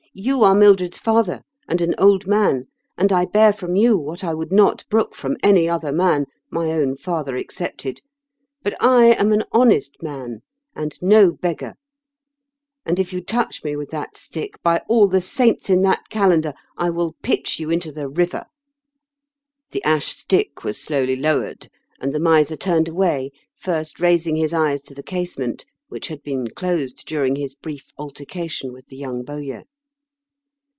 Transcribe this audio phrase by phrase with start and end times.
[0.13, 2.67] "You are Mildred's father, and an old man,
[2.97, 6.69] and I bear from you what I would not brook from any other man, my
[6.73, 8.01] own father excepted;
[8.61, 10.41] but I am a honest man,
[10.75, 11.75] and no beggar,
[12.85, 16.55] and, if you touch me with that stick, by all the saints in the calendar,
[16.77, 18.47] I will pitch you into the river."
[19.71, 21.69] The ash stick was slowly lowered,
[22.01, 26.49] and the miser turned away, first raising his eyes to the casement, which had been
[26.49, 29.63] closed during his brief altercation with the young bowyer.